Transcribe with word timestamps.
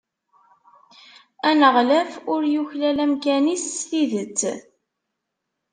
Aneɣlaf 1.49 2.11
ur 2.33 2.41
yuklal 2.53 2.97
amkan-is 3.05 3.65
s 3.77 3.79
tidet. 3.89 4.41